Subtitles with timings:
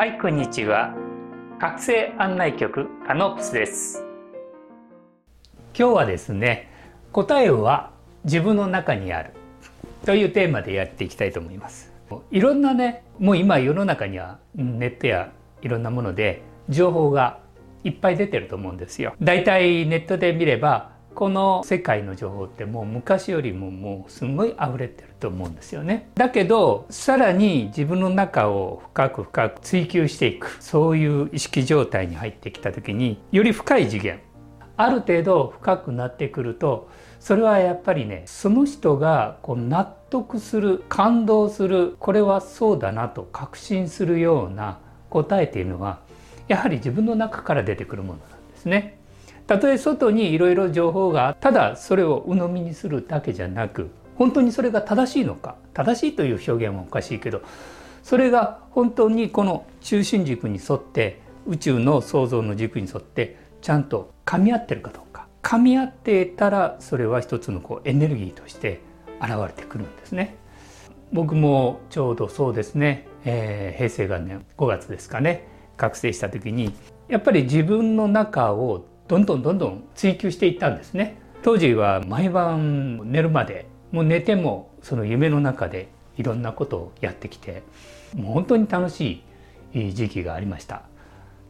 [0.00, 0.94] はいこんにちは。
[1.58, 4.02] 覚醒案内局カノプスです。
[5.78, 6.70] 今日はですね
[7.12, 7.90] 答えは
[8.24, 9.34] 自分の中にある
[10.06, 11.92] というテーマでやっていきたいと思います。
[12.30, 16.40] いろんなねもう今世の中にはネットやいろんなもので
[16.70, 17.40] 情報が
[17.84, 19.14] いっぱい出てると思うんですよ。
[19.20, 25.09] だいたいネットで見ればこの世界の情報ってもう昔よりももうすごい溢れてる。
[25.20, 34.20] と思うんですよねだけどさらに自分の中を深く深く追求していくそういう意識状態に入ってきた時により深い次元
[34.76, 36.88] ある程度深くなってくると
[37.20, 44.78] それはやっぱりねその人がこう納得する感動するこれはそうだなと確信するような
[45.10, 46.00] 答えっていうのは
[46.48, 48.98] やはり自分の中から出てくるものなんですね。
[49.46, 55.56] たとえ外にいろいろ情報がただそれを鵜呑みにするだけじゃなく本当にそれが正しいのか。
[55.72, 57.40] 正しいという表現はおかしいけど
[58.02, 65.26] それが本当にこの中心軸に沿って宇宙の創造の軸に沿ってちゃんと噛み合ってるかどうか。
[65.42, 68.82] 噛み合ってたらそれは一つのこうエネルギーとして
[69.22, 70.36] 現れてくるんですね。
[71.14, 75.48] 僕もちょうどそうですね、えー、平成元年5月ですかね。
[75.78, 76.74] 覚醒した時に
[77.08, 81.16] やっぱり自分の中をどんどんどんどん追求していったんですね。
[81.42, 87.62] 当時は毎晩寝るまでもう寝てもその夢の中でいろんなことをやってきて
[88.14, 89.22] もう本当に楽し
[89.72, 90.82] い時期がありました。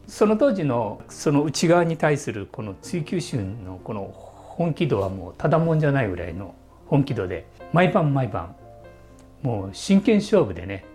[0.07, 6.53] その当時のその内側に対するこの追求心のこの本気度はもうただもんじゃないぐらいの
[6.87, 8.55] 本気度で毎晩毎晩
[9.41, 10.85] もう真剣勝負でね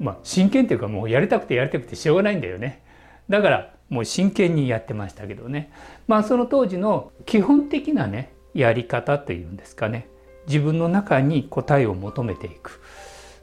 [0.00, 2.82] まあ真剣っていうかもうやりたくてやりたくてしょうがないんだよね。
[3.28, 5.70] だからもう真剣にやってましたけどね。
[6.06, 10.08] まあその当時の基本的なねやり方というんですかね。
[10.48, 12.80] 自分の中に答えを求めていく。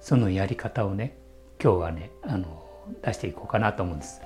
[0.02, 1.17] そのやり方をね
[1.59, 2.62] 今日はねあの
[3.02, 4.22] 出していこうかなと思うんです。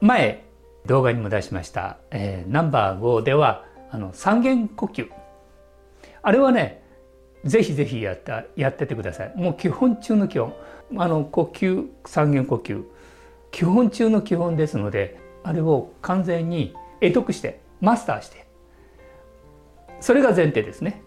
[0.00, 0.44] 前
[0.86, 5.06] 動画にも出しました、えー、ナンバー5ではあの三元呼吸。
[6.22, 6.82] あれはね
[7.44, 9.32] ぜひぜひやったやっててください。
[9.36, 10.54] もう基本中の基本。
[10.96, 12.82] あの呼吸三元呼吸。
[13.50, 18.46] 基本中の基本ですのであれを完全に得得してマスターして。
[20.00, 21.02] それが前提ですね。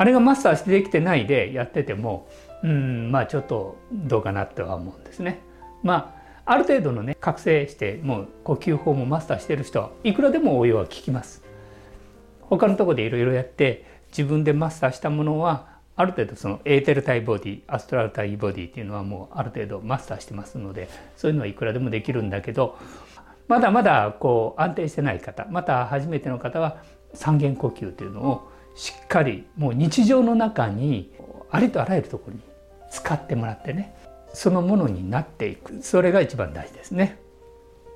[0.00, 2.26] あれがマスターしてできてないでやってても
[2.62, 5.42] うんまあちょっとどうかなとは思うんですね。
[5.82, 6.16] ま
[6.46, 11.44] あある程度のね覚醒してもう呼吸法もマスターしてる人はいくらでも応用は効きます。
[12.40, 15.66] 他のとこでいろいろやって自分でマスターしたものは
[15.96, 20.88] ある程度そのエーテル体ボディアストラル体ボディっていうのはもうある程度マスターしてますので
[21.18, 22.78] そういうのはいくらでもできるんだけど
[23.48, 26.78] まだまだこう安定してない方また初めての方は
[27.12, 31.12] 三元呼吸というのをしっかりもう日常の中に
[31.50, 32.40] ありとあらゆるところに
[32.90, 33.94] 使ってもらってね
[34.32, 37.20] そのものになっていくそれが一番大事ですね。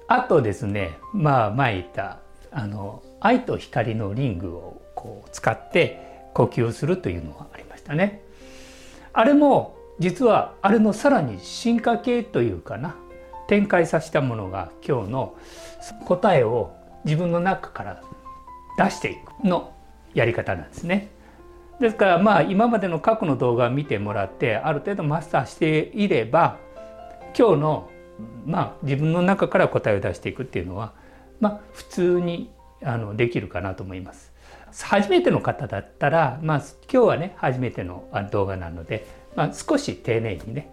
[0.08, 2.18] あとですねまあ前言った
[2.50, 8.22] あの愛と光のリングをこう使って呼吸するというのはありましたね。
[9.14, 12.94] あれも実はあれのさらに進化系というかな
[13.48, 15.34] 展開させたものが今日の
[16.04, 16.74] 答えを
[17.06, 18.02] 自分の中から
[18.76, 19.73] 出していくの
[20.14, 21.08] やり方なんですね。
[21.80, 26.58] ですからまあ今までの過去の動画を見てもらってある程度マスターしていれば
[27.36, 27.90] 今日の
[28.46, 30.92] まあ自分の中から答えを出していくっていうのは
[31.40, 34.32] まあ普通にあのできるかなと思います。
[34.82, 40.68] 初めての方だったら、まあ、今日はね初めての動画なので、まあ、少し丁寧にね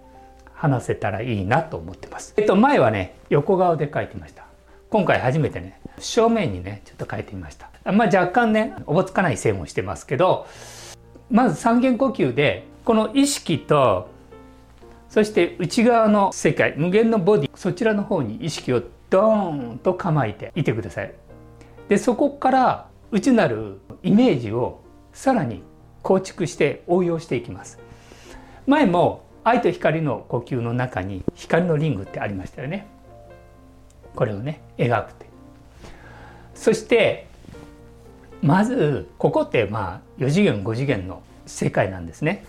[0.53, 2.33] 話せたらいいなと思ってます。
[2.37, 4.50] えっと前はね横顔で書いてました。
[4.91, 7.69] 今回初めてね正面にねちょっと書いてみました。
[7.93, 10.45] まあ、若干ねおぼつかない線をしてますけど
[11.31, 14.09] まず三元呼吸でこの意識と
[15.09, 21.13] そして内側の世界無限のボディそちらの方に意識をドーンと構えていてください。
[21.87, 24.81] でそこから内なるイメージを
[25.13, 25.63] さらに
[26.01, 27.79] 構築して応用していきます。
[28.67, 32.87] 前も愛と光の呼吸の中に光のリングってありましたよね。
[34.15, 35.25] これをね描くって。
[36.53, 37.27] そして
[38.41, 42.45] まずここってまあ4次元5次元の世界なんですね。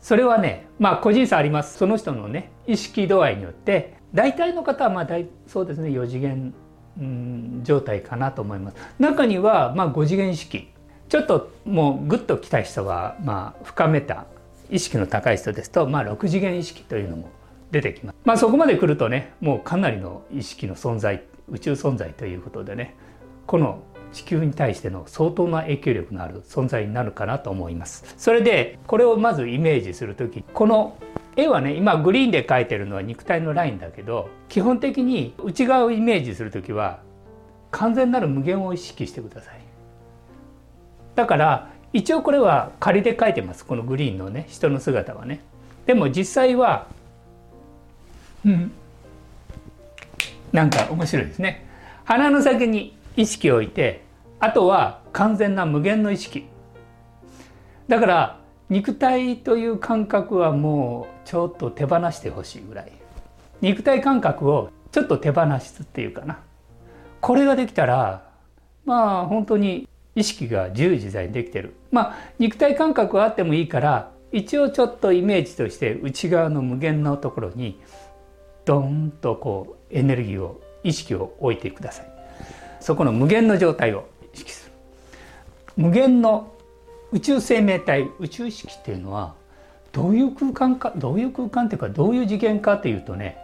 [0.00, 6.54] それはねまあ個人差ありますその人のね意識度合いによって大体の方はまあ大そうですね4次元、
[6.98, 8.76] うん、状態かなと思います。
[8.98, 10.68] 中にはまあ5次元意識
[11.08, 14.26] ちょっともうグッと来た人はまあ深めた
[14.70, 17.30] 意識の高い人ですとまあ6次元意識というのも
[17.70, 18.16] 出てきます。
[18.24, 22.94] まあそこまで来るとねもうかなりの意識の存在宇宙存在ということでね
[23.46, 23.82] この
[24.12, 28.14] 地球に対しての相当な影響力のある存在になるかなと思います。
[28.16, 30.96] それでこれをまずイメージする時この
[31.36, 37.00] 絵はね今グリーンで描いてるのは肉体のラインだけど基本的に内側をイメージする時は
[37.70, 39.60] 完全なる無限を意識してください
[41.14, 45.40] だから一応これは仮で描いてますこのグリーンのね人の姿はね
[45.86, 46.88] でも実際は
[48.48, 48.72] うん。
[50.52, 51.66] なんか面白いですね。
[52.04, 54.02] 鼻の先に意識を置いて
[54.40, 56.46] あとは完全な無限の意識。
[57.88, 58.40] だから
[58.70, 62.92] 肉体という感覚はもうちょっと手放してほしいぐらい。
[63.60, 66.38] 肉体感覚をちょっと手放すっていうかな。
[67.20, 68.30] これができたら
[68.86, 71.74] まあ本当に意識が自由自在にできてる。
[71.90, 77.80] まあ肉体感覚はあってもいいから一応ちょっとイメージとして内側の無限のところに
[78.68, 82.06] ドーンとこうエネルギーを意識を置いてください。
[82.80, 84.72] そこの無限の状態を意識する。
[85.78, 86.52] 無限の
[87.10, 89.34] 宇宙生命体宇宙意識っていうのは
[89.90, 93.38] どういう空間かどういう空間っていうかどういう次元かというとね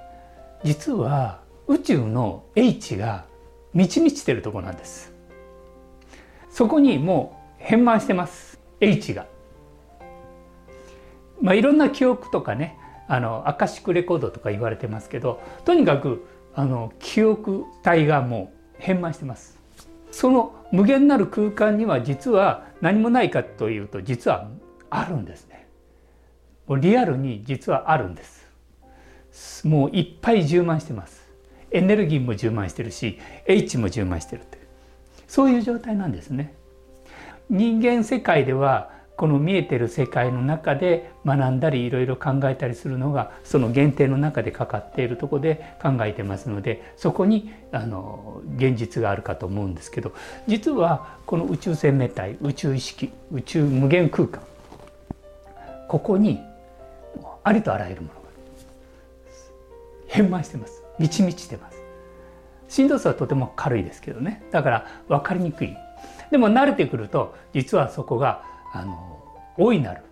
[0.62, 3.24] 実は宇宙の H が
[3.72, 5.10] 満ち満ちてるとこなんです。
[6.50, 8.60] そこにもう変満してます。
[8.78, 9.26] H が。
[11.40, 19.58] まあいろんな記憶とかねあのアカシックレコードとか言われてますけどとにかくあの記憶体がもう変満してます。
[20.10, 24.48] その無限なる空間には実は何もないかというと実は
[24.88, 25.66] あるんですね。
[26.66, 29.66] もうリアルに実はあるんです。
[29.66, 31.24] もういっぱい充満してます。
[31.72, 34.58] エネルギーも充満してるし H も充満してるって。
[35.26, 36.54] そういう状態なんですね。
[37.50, 50.12] 人間世界ではこの見えてる世界の中で学んだりいろいろ考えたりするのがその限定の中でかかっているとこで考えてますのでそこにあの現実があるかと思うんですけど
[50.48, 54.42] 実はこの宇宙生命体宇宙意識宇宙無限空間
[55.88, 56.40] ここに
[57.44, 58.24] ありとあらゆるものが
[60.08, 60.82] 変満してます。
[60.98, 61.78] 満ち満ちてます。
[62.68, 64.44] 振動数はとても軽いですけどね。
[64.52, 65.76] だから分かりにくい。
[66.30, 69.22] でも慣れてくると実はそこがあの
[69.56, 70.02] 大いなる、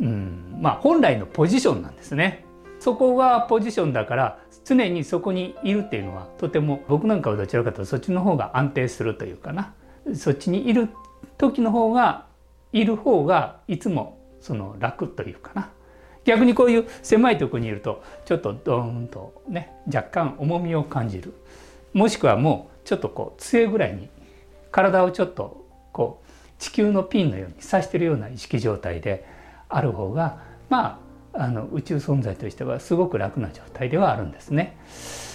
[0.00, 2.44] うん、まあ本来のポジションなんですね。
[2.78, 9.74] そこがポジションだから常にそこにいるっていうのはとても僕なんかはどちらかというとそっちの方が安定するというかな。
[10.14, 10.88] そっちにいる
[11.36, 12.26] 時の方が
[12.72, 15.70] いる方がいつもその楽というかな。
[16.24, 21.34] 逆にこういう狭いとこにいるとちょっとドーンとね若干重みを感じる。
[21.92, 24.08] もしくはもうちょっとこう杖ぐらいに
[24.70, 26.27] 体をちょっとこう
[26.58, 29.26] 地球のピンのように刺してるような意識状態で
[29.68, 31.00] ある方がま
[31.34, 34.76] ああの宇宙存在としてはすごく楽な状態ではあるんですね。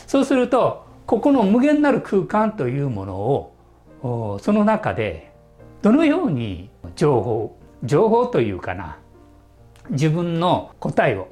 [0.07, 3.15] そうするとここの無限なる空間というもの
[4.01, 5.31] をその中で
[5.81, 8.97] どのように情報情報というかな
[9.89, 11.27] 自分の答えを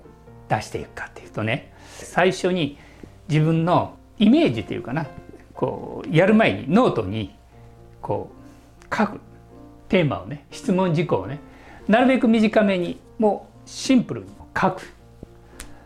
[0.50, 2.78] 出していくかっていうとね最初に
[3.30, 5.08] 自分のイメージというかな
[5.54, 7.34] こうやる前にノートに
[8.02, 8.32] こ
[8.90, 9.22] う書く
[9.92, 11.42] テーマをね質問事項をね
[11.90, 14.28] なるべく短めにもうシンプルに
[14.58, 14.82] 書く。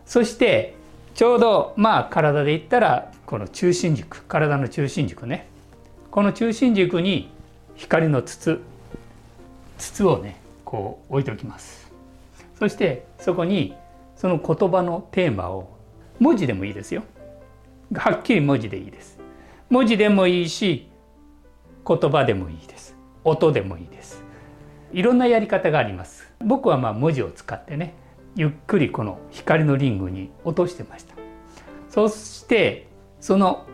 [0.04, 0.76] そして
[1.16, 5.48] ちょうどまあ体で言ったらこの中心軸体の中心軸ね。
[6.12, 7.30] この中心軸に
[7.74, 8.60] 光の筒
[9.76, 11.90] 筒をねこう置いておきます。
[12.60, 13.74] そしてそこに
[14.14, 15.76] その言葉のテーマを
[16.20, 17.02] 文字でもいいですよ。
[17.92, 19.18] はっきり文字でいいです。
[19.68, 20.88] 文字でもいいし
[21.84, 22.95] 言葉でもいいです。
[23.26, 24.22] 音でもいいです。
[24.92, 26.32] いろんなやり方があります。
[26.38, 27.94] 僕はまあ文字を使ってね
[28.36, 31.14] ゆっくりこの光のリングに落としてました。
[31.90, 32.86] そして
[33.20, 33.66] その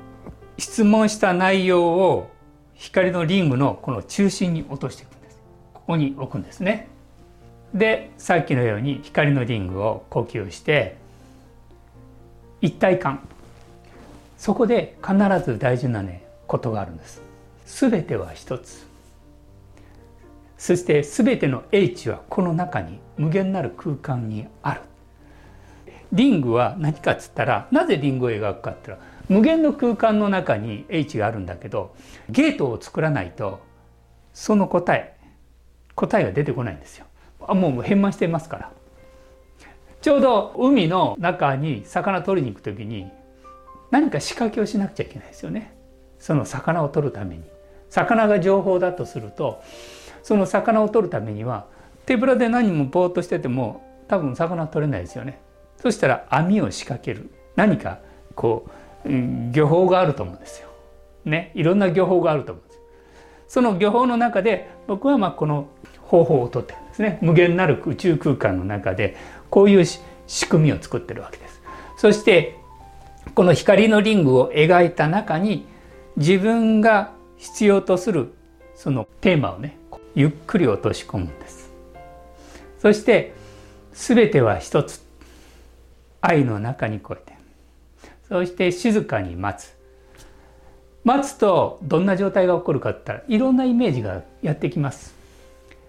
[0.56, 2.30] 質問した内容を
[2.74, 5.38] 光のリングのこの中心に落としていくんです。
[5.74, 6.88] ここに置くんですね。
[7.74, 10.96] でさっきのように光のリングを呼吸して
[12.62, 13.20] 一体感。
[14.38, 17.20] そこで必ず大事なねことがあるんです。
[17.66, 18.91] 全ては一つ。
[20.62, 24.82] そして全ての H はこの中に無限なる空間にある。
[26.12, 31.96] リングは何かっつったらなぜリングを描くかって言ったら無限の空間の中に H があるんだけど
[32.30, 33.58] ゲートを作らないと
[34.32, 35.16] その答え
[35.96, 37.06] 答えが出てこないんですよ。
[37.40, 38.70] あもう変満していますから。
[40.00, 43.10] ちょうど海の中に魚取りに行く時に
[43.90, 45.74] 何か仕掛けをしなくちゃいけないですよね。
[46.20, 47.42] その魚を取るために。
[47.90, 49.60] 魚が情報だとすると
[50.22, 51.66] その魚を取るためには
[52.06, 55.40] 手ぶらで何もぼーっとしてても多分魚は取れないですよね。
[55.80, 57.98] そしたら網を仕掛ける何か
[58.34, 58.66] こ
[59.04, 59.08] う、
[59.52, 60.68] 漁法があると思うんですよ。
[61.24, 62.80] ねいろんな漁法があると思うんです。
[63.48, 65.68] その漁法の中で僕はまあこの
[66.02, 67.18] 方法をとってるんですね。
[67.20, 69.16] 無限なる宇宙空間の中で
[69.50, 71.62] こういう仕組みを作ってるわけです。
[71.96, 72.56] そして
[73.34, 75.66] この光のリングを描いた中に
[76.16, 78.34] 自分が必要とする
[78.74, 79.78] そのテーマをね
[80.14, 81.72] ゆっくり落とし込むんです。
[82.78, 83.32] そして
[83.92, 85.02] 全ては一つ。
[86.20, 87.36] 愛の中に超えて。
[88.28, 89.76] そして静かに待つ。
[91.04, 95.14] 待つとどんな状態が起こるかって言ったらいろんなイメージがやってきます。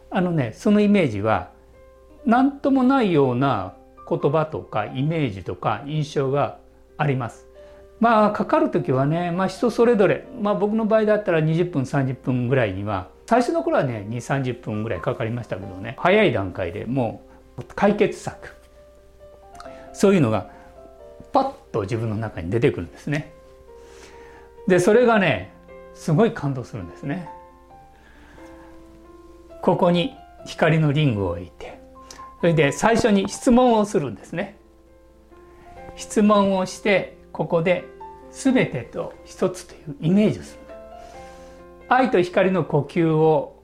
[0.10, 1.50] あのねそのイメージは
[2.25, 3.74] 何ともないような
[4.10, 6.58] 言葉とかイメージとか印象が
[6.98, 7.48] あります。
[8.00, 17.25] まあかかる時はね、まあ、人それぞれ、まあ、僕の場合だったら20分30分ぐらいには最初の頃はね2 3 0分ぐらいかかりましたけどね早い段階でも
[17.58, 18.56] う解決策
[19.92, 20.52] そういうのが
[21.32, 23.32] パッと自分の中に出てくるんですね。
[24.68, 25.52] でそれがね
[25.96, 27.28] すごい感動するんですね。
[29.63, 31.80] ここに光のリングを置いて
[32.40, 34.60] それで最初に質問をするんですね。
[35.96, 37.84] 質問をしてここで
[38.30, 40.62] 全てと一つというイメージをする。
[41.94, 43.64] 愛と光の呼吸を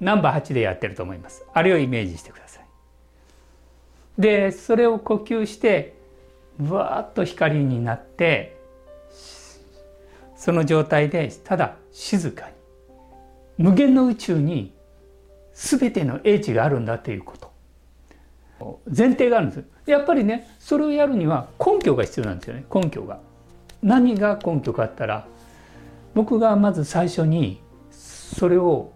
[0.00, 1.44] ナンバー8でやってると思います。
[1.52, 2.66] あれをイメージしてください。
[4.18, 5.94] でそれを呼吸して
[6.58, 8.56] ぶわっと光になって
[10.36, 12.54] その状態でただ静かに。
[13.58, 14.74] 無限の宇宙に
[15.54, 18.80] 全ての英知があるんだということ。
[18.86, 19.64] 前提があるんです。
[19.86, 22.64] やっぱりねそれをやるには根拠が必要なんですよね。
[22.72, 23.20] 根拠が。
[23.82, 25.26] 何が根拠かあったら
[26.16, 28.90] 僕がまず最初にそれを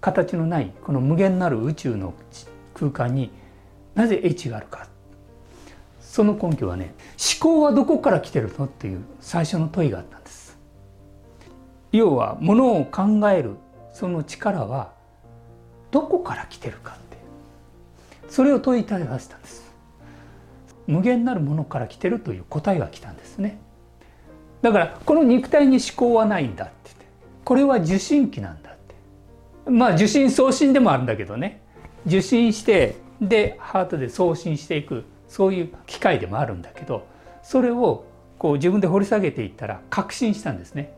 [0.00, 2.14] 形のないこの無限なる宇宙の
[2.74, 3.30] 空間に
[3.94, 4.88] なぜ H があるか。
[6.00, 6.94] その根拠はね
[7.40, 10.58] 思考はどこから来てるのっていう最初の問いがあったんです。
[11.92, 13.54] 要はものを考える
[13.92, 14.92] その力は
[15.92, 17.18] どこから来てるかって
[18.28, 19.72] それを問いただしたんです。
[20.88, 23.60] 無限なるものから来てるという答えが来たんですね。
[24.62, 27.06] だからこの肉体に思考はないんだって言って
[27.44, 28.76] これは受信機なんだっ
[29.64, 29.70] て。
[29.70, 31.60] まあ受信送信でもあるんだけどね。
[32.06, 37.06] 受信してでハートで送信していくそういう機会でもあるんだけど
[37.42, 38.04] それを
[38.38, 40.94] こう自分で掘り下げていったら確信したんですね。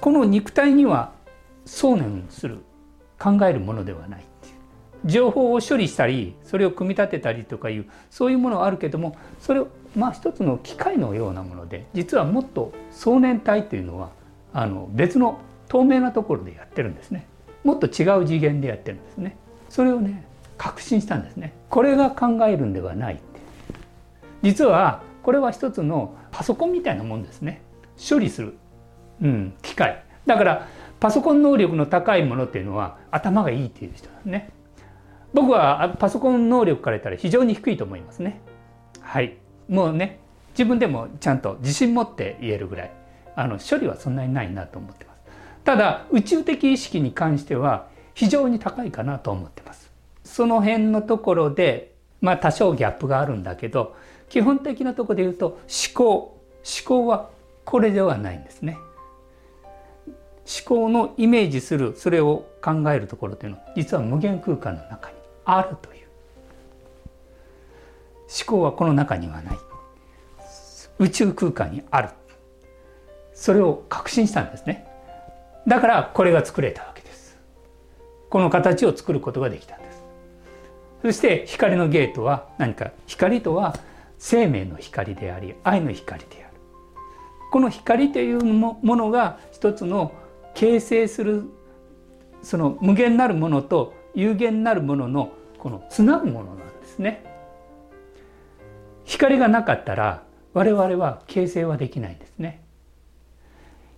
[0.00, 1.12] この肉体には
[1.64, 2.58] 想念する
[3.18, 4.24] 考えるものではない
[5.04, 14.10] 情報を処理したりそれを組み立てたりとかいうそういうものはあるけどもそれをまあ一つの機械のようなもので実はもっと想念体というのは
[14.52, 17.26] あの別の透明なところでやってるんですね。
[17.64, 19.36] もっと違う次元でやってるんですね。
[19.68, 20.24] それをね
[20.58, 21.54] 確信したんですね。
[21.70, 23.22] これが考えるんではないって。
[24.42, 27.62] 実はこれは一つのパソコンみたいなもんですね。
[27.96, 28.54] 処理する、
[29.22, 30.04] うん、機械。
[30.26, 30.68] だから
[31.00, 34.50] パソコン能力の高いものっていうのは頭がいいっていう人なんですね。
[35.32, 38.40] 僕はパソコン能力から言ったら非常に低いと思いますね。
[39.00, 39.36] はい。
[39.72, 42.90] もうね自分でもちゃんと自信持って言えるぐらい
[43.34, 45.18] あの処理はそんなにないなと思ってます。
[45.64, 49.90] ただ宇宙的意識に関しては非常に高いかなと思ってます。
[50.24, 53.96] その辺のところでまあ多少ギャップがあるんだけど
[54.28, 55.58] 基本的なところで言うと思
[55.94, 56.38] 考。
[56.64, 57.30] 思考は
[57.64, 58.76] これではないんですね。
[60.44, 66.01] 思考のイメージするそれを考えるところというのは実は無限空間の中にあるという。
[68.46, 69.58] 考はこの中にはない。
[70.98, 72.08] 宇宙空間にある。
[73.34, 74.86] それを確信したんですね。
[75.66, 77.38] だからこれが作れたわけです。
[78.30, 80.02] この形を作ることができたんです。
[81.02, 82.92] そして光のゲートは何か。
[83.06, 83.76] 光とは
[84.18, 86.54] 生命の光であり愛の光である。
[87.50, 90.12] この光というものが一つの
[90.54, 91.44] 形成する
[92.42, 97.31] その無限なるものと有限なるもののこのつなぐものなんですね。
[99.04, 100.22] 光がなかったら
[100.54, 102.62] 我々は形成はできないんですね。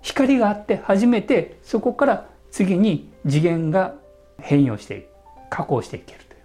[0.02, 3.94] 光があって初めてそこから次に次元が
[4.38, 5.08] 変容していく
[5.50, 6.40] 加工していけるという。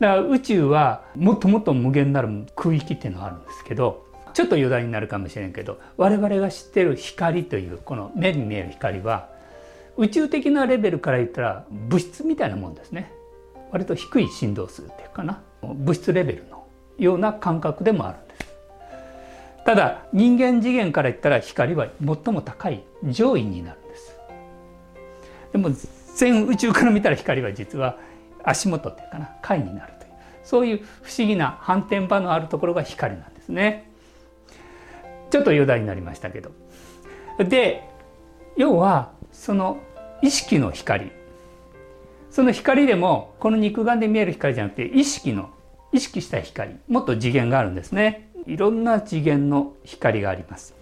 [0.00, 9.28] だから宇宙はもっともっと無限なる空域っていうのがあるんですけどちょっと余談になるかもしれんけど我々が知ってる光というこの目に見える光は
[9.96, 13.12] 宇宙的なレベルから言ったら物質みたいなもんですね。
[13.70, 15.42] 割と低い振動数っていうかな。
[15.62, 16.59] 物質レベルの
[17.00, 18.46] ような感覚でもあるんです
[19.64, 24.16] ただ人間次元から言ったら光は最も高い上位になるんです
[25.52, 25.70] でも
[26.14, 27.96] 全宇宙から見たら光は実は
[28.44, 30.10] 足元っていうかな貝になるという
[30.44, 33.90] そういう不思議な反転場のあるところが光なんですね。
[35.30, 36.50] ちょっと余談になりましたけど。
[37.38, 37.88] で
[38.56, 39.78] 要はその
[40.22, 41.10] 意識の光
[42.30, 45.50] その光でもこの肉眼で見える光じゃなくて意識の
[45.92, 48.30] 意識した光もっと次元があるんですね。
[48.46, 50.74] いろんな次元の光があります。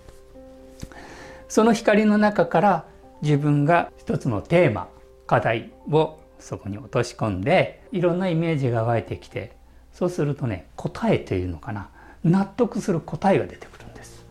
[1.48, 2.84] その光の中から
[3.22, 4.88] 自分が一つのテーマ
[5.26, 9.52] 課題をそこに落とし込んでいろんなイメージが湧いてきて
[9.92, 11.90] そうするとね答えというのかな。
[12.24, 14.26] 納得する答えが出てくるんです。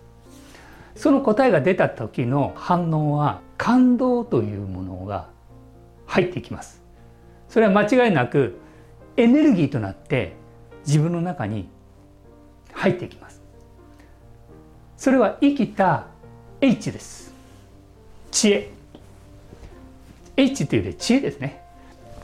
[0.95, 5.29] その答えが出た時の反応は感動というものが
[6.05, 6.81] 入ってきます。
[7.49, 8.59] それは間違いなく
[9.15, 10.35] エネルギーとなって
[10.87, 11.67] 自分の中に
[12.71, 13.41] 入ってきます。
[14.95, 16.07] それは生きた
[16.61, 17.33] H です。
[18.31, 18.69] 知恵。
[20.37, 21.61] H というより知恵ですね。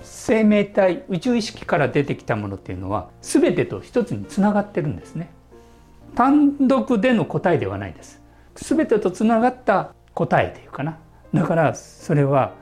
[0.01, 5.29] 生命体宇宙意識から出てきたものっていうのは全てと一つにつながってるんですね。
[6.15, 8.21] 単独での答えではないです。
[8.55, 10.97] 全てとつながった答えというかな。
[11.33, 12.53] だからそれは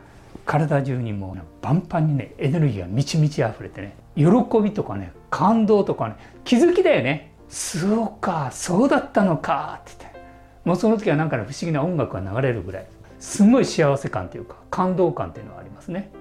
[0.46, 4.26] 体中にもう、パンパンにねエネルギーが満ち満ち溢れてね喜
[4.62, 7.34] びとかね感動とかね気づきだよね。
[7.50, 10.20] そうかそうだったのかって言って。
[10.64, 12.86] もうその時はなんかね不思議な音楽が流れるぐらい。
[13.20, 16.12] すごい幸せ感というか感動感っていうのがありますね。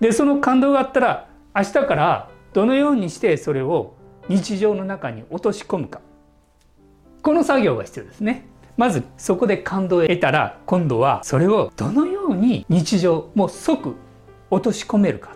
[0.00, 3.94] でその感動があったら明日からどのようにしてそれを
[4.28, 6.00] 日常の中に落とし込むか。
[7.22, 8.46] この作業が必要ですね。
[8.76, 13.96] まずそこで感動を得たら今度はそれをどのように日常もう即
[14.50, 15.32] 落とし込めるか。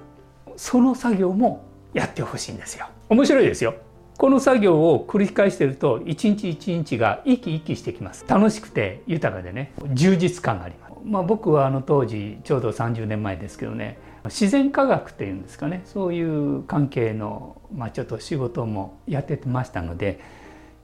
[0.57, 2.87] その作業もやってほしいんですよ。
[3.09, 3.75] 面白いですよ。
[4.19, 20.21] この作業を繰り返してると一日一日が生き生きしてきます楽しくて豊かでね充実感がありますまあ僕はあの当時ちょうど30年前ですけどね自然科学っていうんですかねそういう関係の、まあ、ちょっと仕事もやってましたので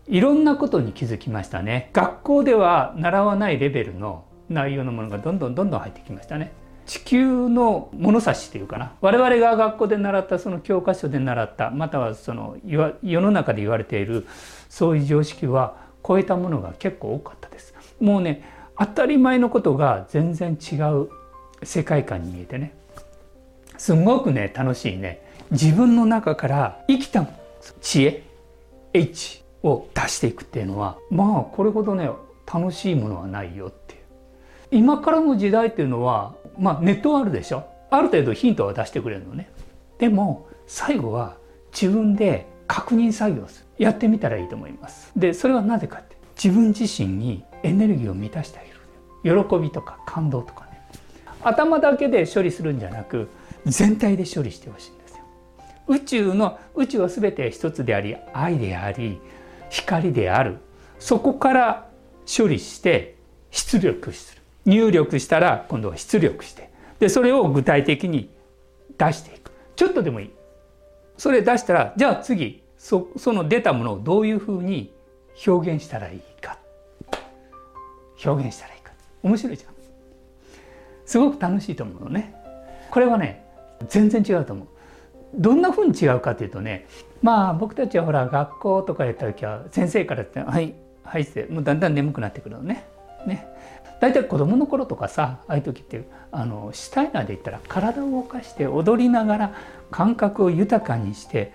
[0.09, 6.53] いろんなことに気づきましたね学校では習わないレベルの内容のものがどんどんどんどん入ってきましたね
[6.89, 8.93] 地球の物差しっていうかな。
[9.03, 14.27] 我々が学校で習ったその教科書で習ったまたはその世の中で言われている
[14.71, 17.75] そういう常識は超えたものが結構多かったです。
[18.01, 18.43] もうね
[18.79, 21.11] 当たり前のことが全然違う
[21.63, 22.75] 世界観に見えてね。
[23.77, 25.21] すごくね楽しいね。
[25.51, 27.27] 自分の中から生きた
[27.83, 28.23] 知恵
[28.95, 32.09] H を出していくっていうのはまあこれほどね
[32.51, 33.98] 楽しいものはないよって
[34.71, 37.65] 今からの時代っていうのはまあネットはあるでしょ。
[37.91, 39.51] ある程度ヒントは出してくれるのね。
[39.99, 41.37] でも最後は
[41.73, 43.85] 自分で確認作業する。
[43.85, 45.11] やってみたらいいと思います。
[45.17, 49.45] でそれはなぜかって自分自身にエネルギーを満たしてあげる。
[49.45, 50.83] 喜びとか感動とかね。
[51.43, 53.29] 頭だけで処理するんじゃなく
[53.65, 55.23] 全体で処理してほしいんですよ。
[55.87, 59.21] 宇宙の宇宙は全て一つであり愛であり
[59.71, 60.59] 光である。
[60.99, 61.89] そこから
[62.27, 63.17] 処理して
[63.51, 64.38] 出力する。
[64.69, 68.31] 入力したら今度は出力してでそれを具体的に
[68.99, 69.51] 出していく。
[69.77, 70.31] ちょっとでもいい。
[71.17, 74.93] それ出したらじゃあ次そその出たものをどういうふうに
[75.47, 76.59] 表現したらいいか。
[78.25, 78.93] 表現したらいいか。
[79.23, 79.75] 面白いじゃん。
[81.07, 82.35] すごく楽しいと思うのね。
[82.91, 83.45] これはね
[83.89, 84.69] 全然違うと思う。
[85.35, 86.87] どんなふうに違うかというとね
[87.23, 92.87] まあ僕たちはほら学校とかやった時は先生からって「はいはい」ってもうだんだん眠くなってくるのね。
[93.27, 93.47] ね。
[94.01, 99.55] 大体子供の頃とかさああいう時ってあのシュタイナーで言ったら体を動かして踊りながら
[99.91, 101.53] 感覚を豊かにして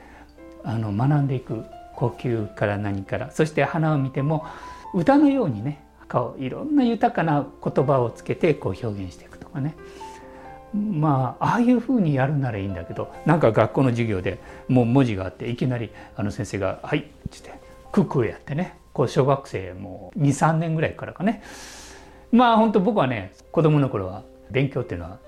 [0.64, 1.64] あの学んでいく。
[1.96, 4.46] 呼吸から何からそして花を見ても
[4.94, 5.84] 歌のようにね
[6.38, 9.76] いろんな豊かな言葉をつけてこう表現していくとかね。
[10.76, 17.60] まあああいうふうにやるならいいんだけどなんか学校の授業でもう文字があっていきなりあの先生が「はい」って言って
[17.92, 18.78] クックやってね。
[18.94, 21.42] こう小学生も23年ぐらいからかね。
[22.34, 25.20] まあ本当僕はね子供の頃は勉強っていうのは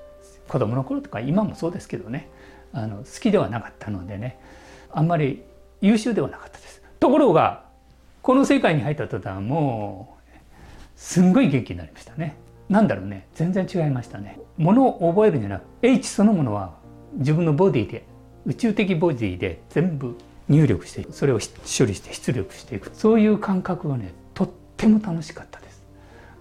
[0.50, 2.30] 子供の頃とか今もそうですけどね
[2.74, 4.40] あの好きではなかったのでね
[4.92, 5.44] あんまり
[5.82, 6.82] 優秀ではなかったです。
[7.00, 7.64] ところが
[8.22, 10.32] この世界に入った途端もう
[10.96, 12.38] すんごい元気になりましたね。
[12.70, 16.74] なんだろうね全然違いましたねものを覚えるんじゃなく H そのものは
[17.14, 18.06] 自分のボディで
[18.46, 20.18] 宇宙的ボディで全部
[20.50, 25.65] 入力してそれを処理して出力していくそういう感覚がねとっても楽しかったです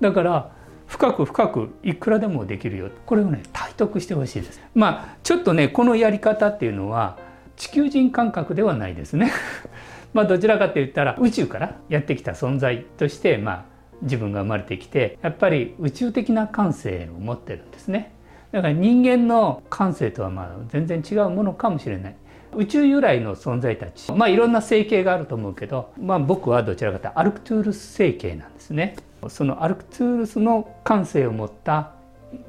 [0.01, 0.53] だから
[0.87, 2.91] 深く深くいくらでもできるよ。
[3.07, 4.61] これをね体得してほしいです。
[4.75, 7.19] まあちょっとねこのやり方っていうのは
[7.57, 9.33] 地球人感覚ではないですね。
[10.13, 13.65] まあどちらかといったら宇宙からやってきた存在としてまあ
[14.03, 18.13] 自分が生まれてきてやっぱり宇宙的な感性を持ってるんですね。
[18.53, 22.17] だから人間の感性とはまあ全然違うものかもしれない。
[22.57, 28.95] 宇宙由来の存在たちまあいろんな星系があると思うけど、まあ、僕はどちらかというとアルクトゥールス星系なんですね。
[29.29, 31.93] そのアルクトゥールスの感性を持った、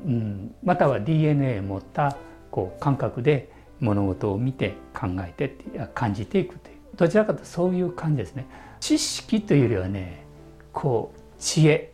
[0.05, 2.17] うん、または DNA を持った
[2.51, 5.55] こう感覚で物事を見て考えて
[5.93, 8.45] 感じていくというどちらかというとそういう感じですね。
[8.79, 10.23] 知識というよりはね
[10.71, 11.91] こう知恵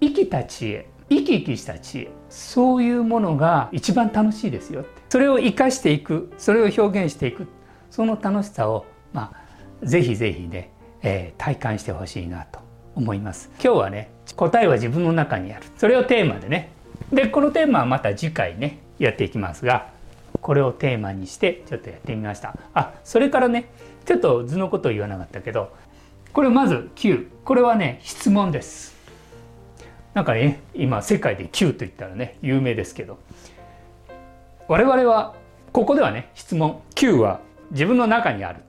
[0.00, 5.02] 生きた知恵生き生きした知恵そういうものが一番楽しいですよって。
[5.08, 7.46] それを生かしていくそれを表現していく
[7.90, 10.70] その楽しさをまあぜひぜひね、
[11.02, 12.65] えー、体感してほしいなと。
[12.96, 13.50] 思います。
[13.62, 15.66] 今日はね答えは自分の中にある。
[15.76, 16.70] それをテーマでね。
[17.12, 19.90] でこのテーマはまた次回ねやっていきますが
[20.40, 22.56] これをテーマにしてちょっとやってみました。
[22.74, 23.70] あそれからね
[24.06, 25.72] ちょっと図のことを言わなかったけど
[26.32, 28.96] これまず Q これはね質問です。
[30.14, 33.18] なんかね今世界で Q と言ったらね有名ですけど。
[34.68, 35.36] 我々は
[35.72, 36.82] ここではね質問。
[36.94, 38.60] Q は自分の中にある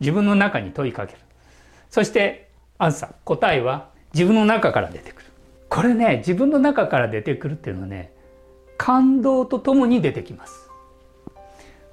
[0.00, 1.18] 自分の中に問いかける。
[1.90, 2.45] そして
[2.78, 3.14] アンサー。
[3.24, 5.26] 答えは自分の中から出てくる。
[5.68, 8.12] これね自分の中から出てくるっていうのはね
[8.78, 10.70] 感動とともに出てきます。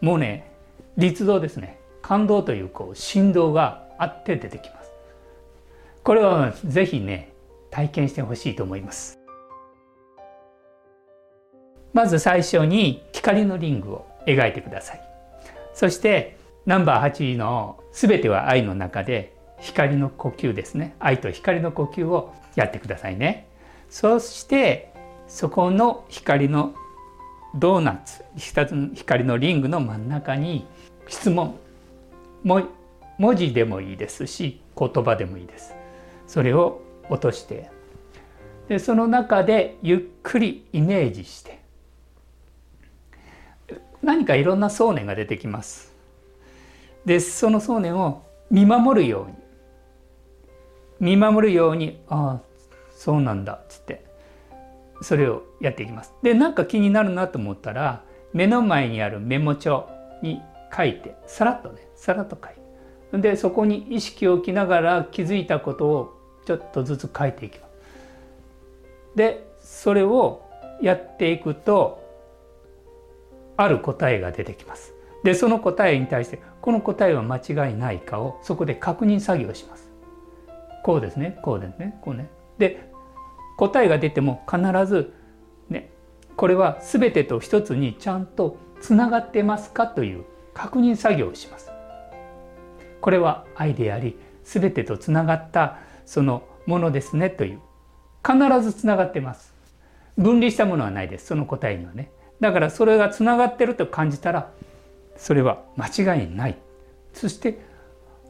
[0.01, 0.51] もうね
[0.97, 1.79] 律動ですね。
[2.01, 4.91] 感動というこう振動があって出てきます。
[6.03, 7.31] これはぜひね
[7.71, 9.19] 体験してほしいと思います。
[11.93, 15.01] まず最初に光のリングを描いてください。
[15.73, 19.32] そしてナンバー8の「すべては愛の中で
[19.63, 20.95] 光の呼吸」ですね。
[20.99, 23.47] 愛と光の呼吸をやってくださいね。
[23.89, 24.91] そして
[25.27, 26.73] そこの光の
[27.55, 30.67] ドーナツ光のリングの真ん中に
[31.07, 31.55] 質問。
[32.43, 35.73] 文字でもいいですし言葉でもいいです。
[36.27, 37.69] それを落として。
[38.67, 41.59] でその中でゆっくりイメージして。
[44.01, 45.93] 何かいろんな想念が出てきます。
[47.05, 49.42] でその想念を見守るように。
[51.03, 52.41] 見守るようにああ
[52.95, 54.05] そうなんだっつって
[55.01, 56.13] それをやっていきます。
[56.23, 59.89] でなんか気になるなと思ったら目の前にあるメモ帳
[60.21, 60.41] に
[60.75, 62.53] 書いてさらっとねさらっと書い
[63.11, 66.13] てでそこに意識を置きながら気づいたことを
[66.45, 67.71] ちょっとずつ書いていきます。
[69.15, 70.41] でそれを
[70.81, 72.01] やっていくと
[73.57, 74.93] ある答えが出てきます。
[75.25, 79.92] でその答えに対してこの答えは間違いないかをそこで確認作業します。
[80.83, 81.39] こうですね。
[81.41, 81.97] こうですね。
[82.01, 82.29] こうね。
[82.59, 82.91] で
[83.57, 85.13] 答えが出ても必ず
[85.69, 85.89] ね
[86.35, 91.71] これは全てと一つにちゃんとつながってますかという確認作業をします。
[93.01, 97.59] これは愛であり全てとつながったそのものですねという。
[98.25, 99.53] 必ずつながってます。
[100.17, 101.27] 分離したものはないです。
[101.27, 102.11] その答えにはね。
[102.39, 104.51] だからそれがつながってると感じたら
[105.15, 106.57] それは間違いない。
[107.13, 107.59] そして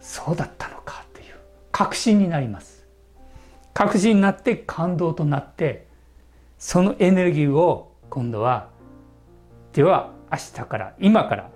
[0.02, 1.04] そうだったのか。
[1.74, 2.88] 確信になります。
[3.74, 5.88] 確信になって感動となって
[6.60, 8.70] そのエネルギーを今度は
[9.74, 11.50] では明日から今から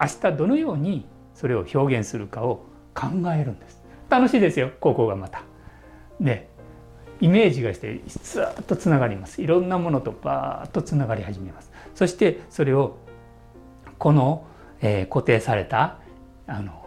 [0.00, 2.64] 明日どのようにそれを表現するかを
[2.94, 3.80] 考えるんです。
[4.10, 5.42] 楽しいですよここがまた。
[6.20, 6.50] で
[7.20, 9.40] イメージがしてずっとつながります。
[9.40, 11.70] いろんなものとバーッとつながり始めます。
[11.94, 12.96] そしてそれを
[13.98, 14.46] この、
[14.80, 16.00] えー、固定された
[16.48, 16.84] あの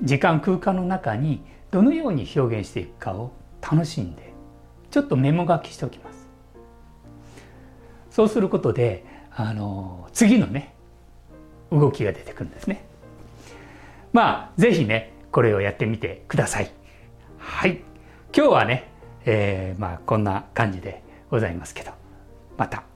[0.00, 4.32] 時間空間の中にどのように表現していくかを楽しんで
[4.90, 6.28] ちょっとメモ書きしておきます。
[8.10, 10.74] そうすることであの次のね
[11.70, 12.84] 動きが出てくるんですね。
[14.12, 16.70] まあ是非ねこれをやってみてください。
[17.36, 17.82] はい。
[18.34, 18.90] 今日はね、
[19.24, 21.92] えー、まあこんな感じでございますけど
[22.56, 22.87] また。